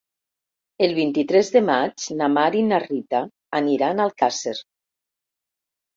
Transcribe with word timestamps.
El 0.85 0.93
vint-i-tres 0.99 1.51
de 1.57 1.61
maig 1.67 2.07
na 2.21 2.31
Mar 2.37 2.47
i 2.61 2.65
na 2.71 2.81
Rita 2.87 3.23
aniran 3.63 4.03
a 4.07 4.11
Alcàsser. 4.11 4.59